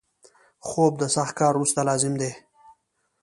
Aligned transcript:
خوب 0.67 0.93
د 1.01 1.03
سخت 1.15 1.33
کار 1.39 1.53
وروسته 1.55 1.79
لازم 1.89 2.13
دی 2.21 2.31